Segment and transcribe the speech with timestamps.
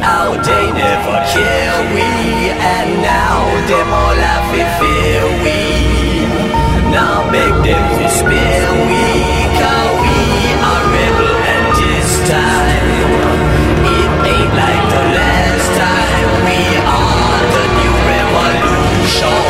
[0.00, 2.08] How they never kill we
[2.50, 3.38] And now
[3.70, 5.60] them all have to fear we.
[6.90, 9.04] Now make them to spare we
[9.60, 10.18] Cause we
[10.70, 12.88] are rebel and this time.
[13.96, 16.28] It ain't like the last time.
[16.46, 19.47] We are the new revolution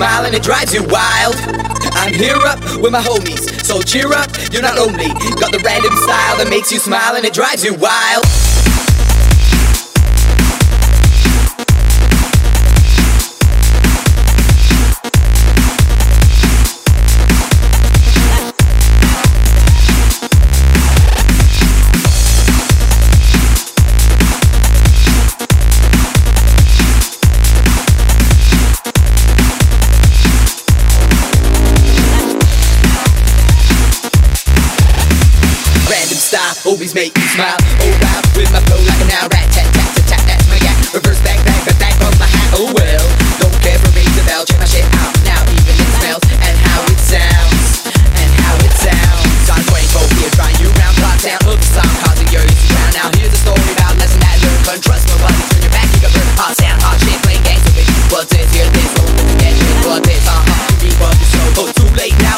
[0.00, 1.36] smile and it drives you wild.
[1.92, 3.44] I'm here up with my homies.
[3.66, 5.08] So cheer up, you're not lonely.
[5.36, 8.24] Got the random style that makes you smile and it drives you wild.
[36.62, 37.58] Always make me smile.
[37.82, 40.22] Oh wow, with my flow like an owl rat tat tat tat tat.
[40.30, 40.78] That's my yak.
[40.94, 42.54] Reverse back back back back on my hat.
[42.54, 43.06] Oh well,
[43.42, 44.46] don't care for raise the bell.
[44.46, 45.42] Check my shit out now.
[45.50, 47.82] Even it smells and how it sounds
[48.14, 49.50] and how it sounds.
[49.50, 51.42] I'm 24 here, trying you round clock down.
[51.50, 52.94] Hook song causing your easy round.
[52.94, 54.60] Now here's a story about lesson that learn.
[54.62, 55.34] But trust nobody.
[55.50, 56.30] Turn your back, you got burn.
[56.38, 57.84] Hot sound, hot shit, playing games with me.
[58.14, 58.46] What's this?
[58.54, 58.90] Hear this?
[58.94, 59.02] The
[59.42, 60.06] get it.
[60.06, 60.22] This?
[60.30, 60.78] Uh huh.
[60.78, 61.66] Read what you show.
[61.66, 62.29] Oh, too late now.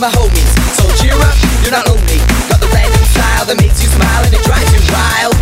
[0.00, 0.48] My homies.
[0.80, 2.24] So cheer up, you're not lonely.
[2.48, 5.36] Got the random style that makes you smile and it drives you wild.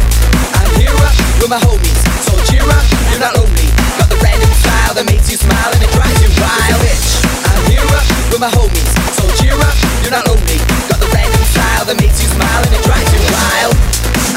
[0.58, 1.94] I'm here up with my homies.
[2.26, 2.82] So cheer up,
[3.14, 3.70] you're not lonely.
[4.02, 6.74] Got the random style that makes you smile and it drives you wild.
[6.82, 7.22] Bitch.
[7.46, 8.02] I'm here up
[8.34, 8.90] with my homies.
[9.14, 10.58] So cheer up, you're not lonely.
[10.90, 13.78] Got the random style that makes you smile and it drives you wild.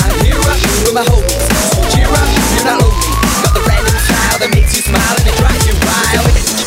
[0.05, 1.45] I'm here up with my homies.
[1.73, 3.09] So cheer up, you're not lonely.
[3.41, 6.60] Got the random style that makes you smile and it drives you wild.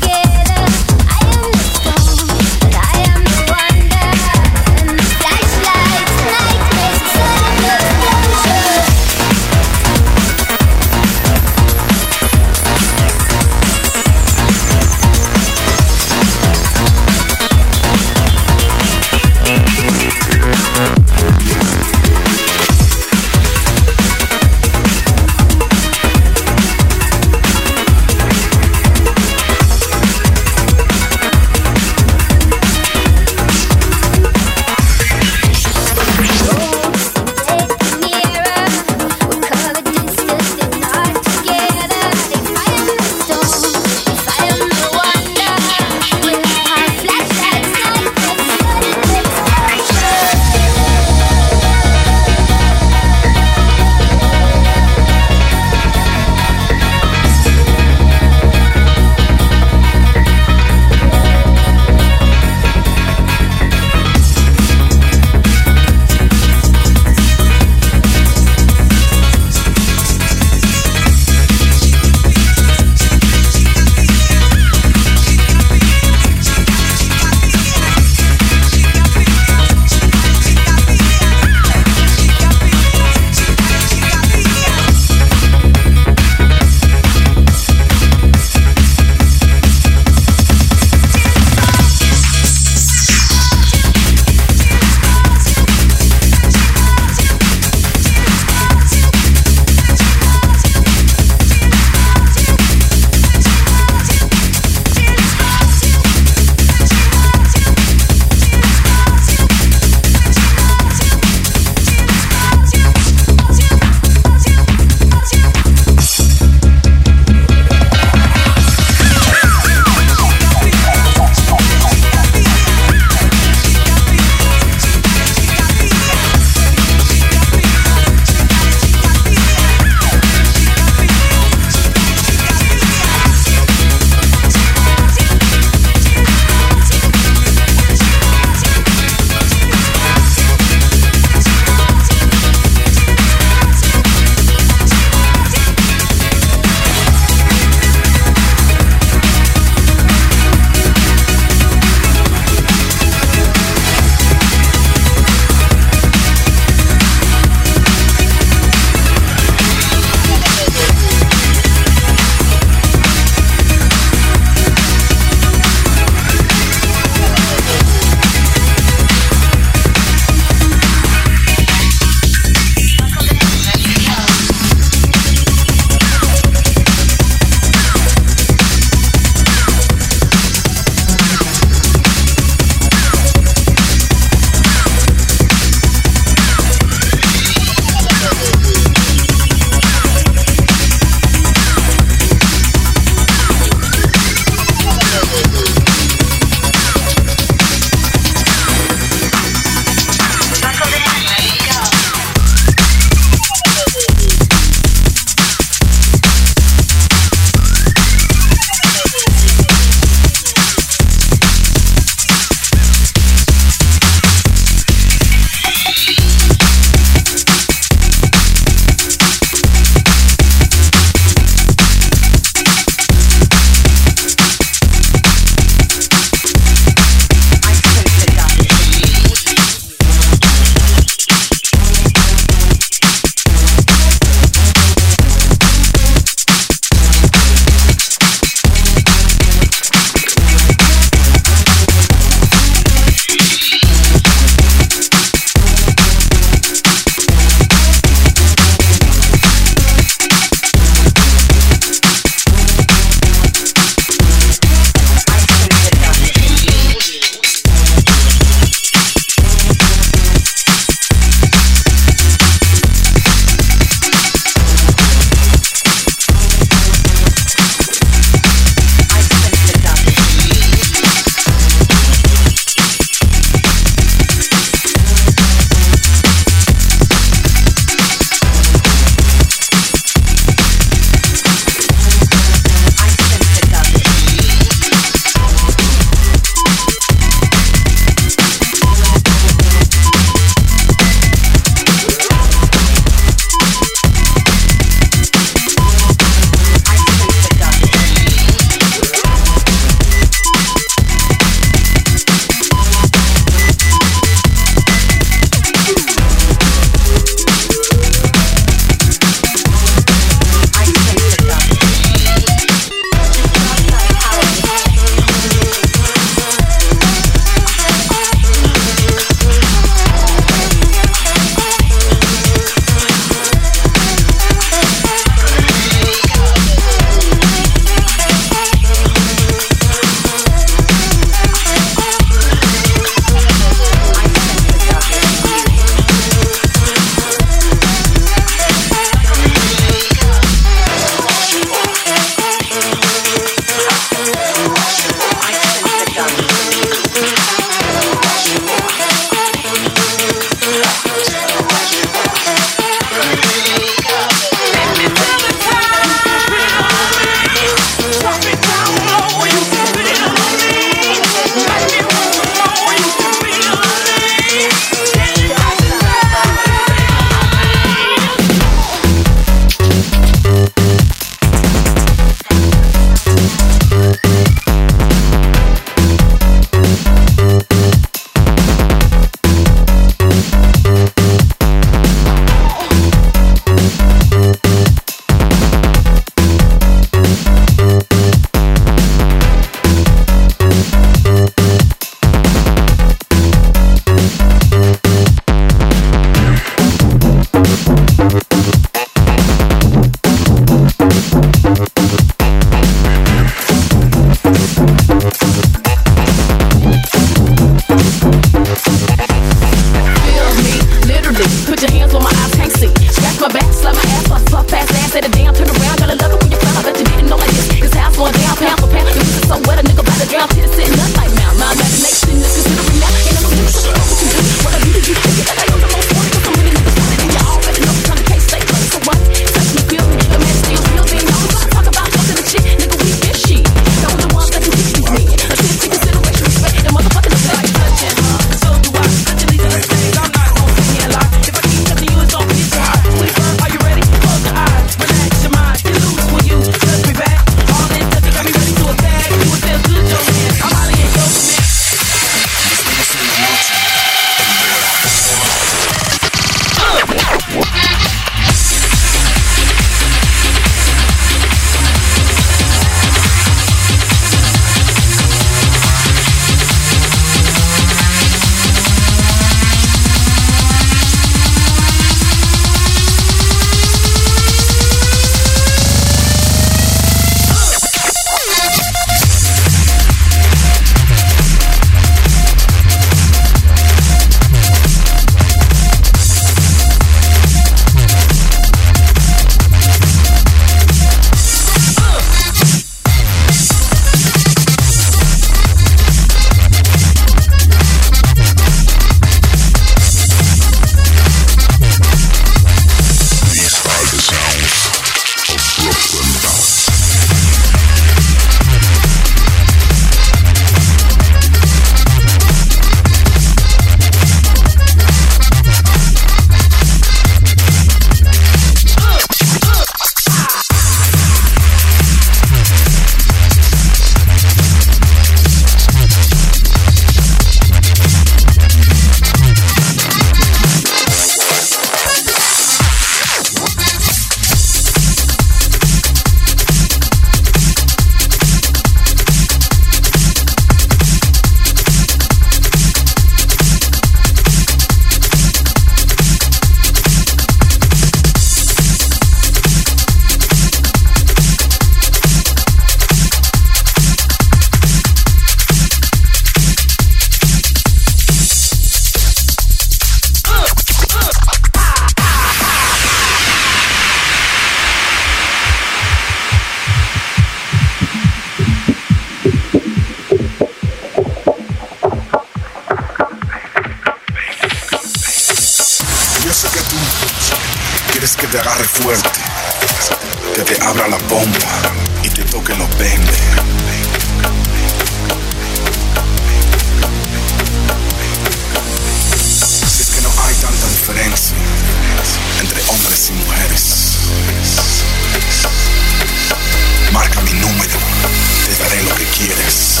[599.38, 600.00] Quieres.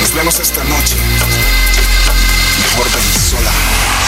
[0.00, 0.96] Nos vemos esta noche.
[2.60, 4.03] Mejor ven sola.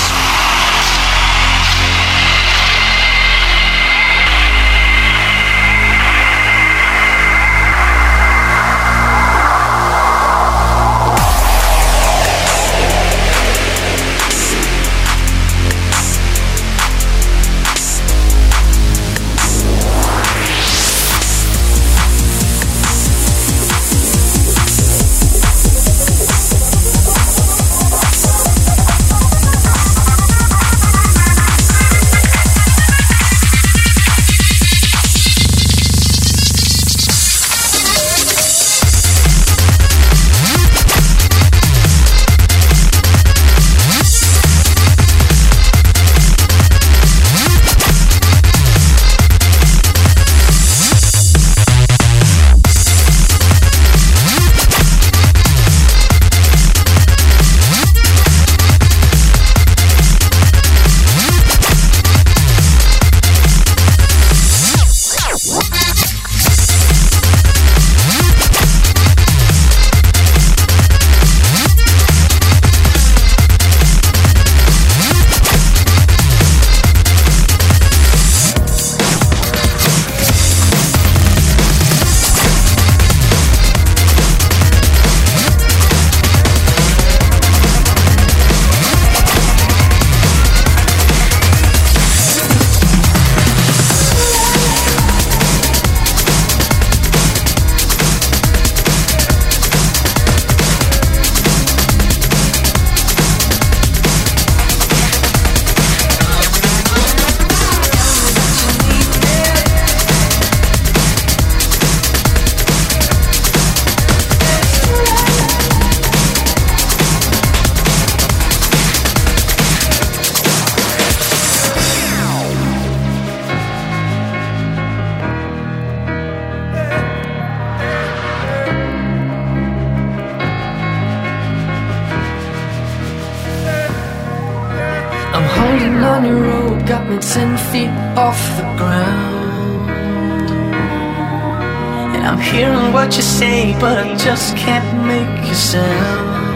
[143.81, 146.47] But I just can't make a sound.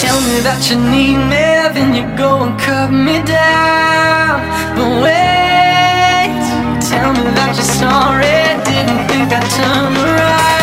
[0.00, 4.40] Tell me that you need me, then you go and cut me down.
[4.76, 6.32] But wait,
[6.90, 10.59] tell me that you're sorry, didn't think I'd turn around.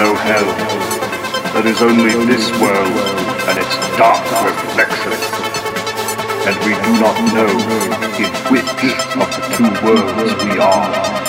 [0.00, 0.48] No hell.
[1.52, 2.96] There is only this world
[3.48, 5.12] and its dark reflection.
[6.48, 7.52] And we do not know
[8.16, 8.70] in which
[9.20, 11.19] of the two worlds we are.